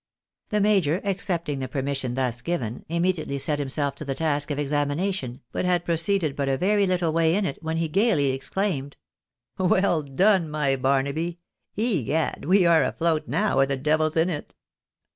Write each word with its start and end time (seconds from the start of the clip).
The 0.49 0.59
major, 0.59 0.99
accepting 1.03 1.59
the 1.59 1.67
permission 1.67 2.15
thus 2.15 2.41
given, 2.41 2.85
immediately 2.89 3.37
set 3.37 3.59
himself 3.59 3.93
to 3.97 4.03
the 4.03 4.15
task 4.15 4.49
of 4.49 4.57
examination, 4.57 5.41
but 5.51 5.63
had 5.63 5.85
proceeded 5.85 6.35
but 6.35 6.49
a 6.49 6.57
very 6.57 6.87
little 6.87 7.13
way 7.13 7.35
in 7.35 7.45
it, 7.45 7.59
when 7.61 7.77
he 7.77 7.87
gaily 7.87 8.31
exclaimed— 8.31 8.97
"Well 9.59 10.01
done, 10.01 10.49
my 10.49 10.75
Barnaby! 10.75 11.37
Egad, 11.75 12.45
we 12.45 12.65
are 12.65 12.83
afloat 12.83 13.27
now, 13.27 13.59
or 13.59 13.67
the 13.67 13.77
devil's 13.77 14.17
in 14.17 14.31
it." 14.31 14.55